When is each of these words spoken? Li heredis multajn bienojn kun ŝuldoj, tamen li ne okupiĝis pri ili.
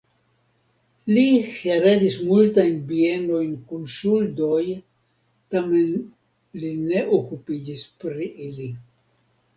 Li 1.15 1.25
heredis 1.49 2.15
multajn 2.29 2.79
bienojn 2.91 3.51
kun 3.73 3.85
ŝuldoj, 3.97 4.63
tamen 5.57 5.93
li 6.63 6.73
ne 6.89 7.05
okupiĝis 7.21 7.89
pri 8.03 8.35
ili. 8.49 8.73